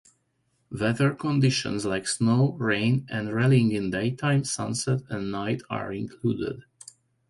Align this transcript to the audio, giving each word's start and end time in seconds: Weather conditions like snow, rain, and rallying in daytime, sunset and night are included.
Weather 0.71 1.13
conditions 1.13 1.85
like 1.85 2.07
snow, 2.07 2.53
rain, 2.53 3.05
and 3.07 3.31
rallying 3.31 3.71
in 3.71 3.91
daytime, 3.91 4.43
sunset 4.43 5.01
and 5.11 5.29
night 5.29 5.61
are 5.69 5.93
included. 5.93 6.63